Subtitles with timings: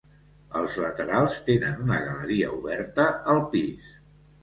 [0.61, 3.97] Els laterals tenen una galeria oberta al pis.